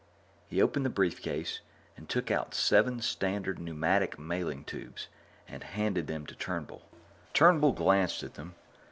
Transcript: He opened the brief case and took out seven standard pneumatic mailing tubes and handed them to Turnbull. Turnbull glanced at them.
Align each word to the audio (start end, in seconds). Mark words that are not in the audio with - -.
He 0.47 0.63
opened 0.63 0.83
the 0.83 0.89
brief 0.89 1.21
case 1.21 1.59
and 1.95 2.09
took 2.09 2.31
out 2.31 2.55
seven 2.55 3.01
standard 3.03 3.59
pneumatic 3.59 4.17
mailing 4.17 4.63
tubes 4.63 5.09
and 5.47 5.63
handed 5.63 6.07
them 6.07 6.25
to 6.25 6.33
Turnbull. 6.33 6.81
Turnbull 7.33 7.73
glanced 7.73 8.23
at 8.23 8.33
them. 8.33 8.55